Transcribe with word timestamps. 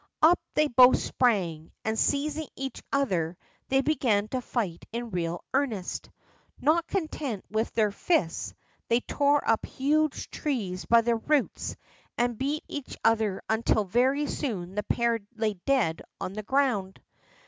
Up 0.23 0.39
they 0.55 0.67
both 0.67 0.97
sprang, 0.97 1.71
and 1.85 1.99
seizing 1.99 2.47
each 2.55 2.81
other, 2.91 3.37
they 3.69 3.81
began 3.81 4.27
to 4.29 4.41
fight 4.41 4.83
in 4.91 5.11
real 5.11 5.43
earnest. 5.53 6.09
Not 6.59 6.87
content 6.87 7.45
with 7.51 7.67
using 7.67 7.75
their 7.75 7.91
fists, 7.91 8.55
they 8.87 9.01
tore 9.01 9.47
up 9.47 9.63
huge 9.67 10.31
trees 10.31 10.85
by 10.85 11.01
the 11.01 11.17
roots, 11.17 11.75
and 12.17 12.35
beat 12.35 12.63
each 12.67 12.97
other 13.05 13.43
until 13.47 13.83
very 13.85 14.25
soon 14.25 14.73
the 14.73 14.81
pair 14.81 15.19
lay 15.35 15.53
dead 15.67 16.01
on 16.19 16.33
the 16.33 16.41
ground. 16.41 16.99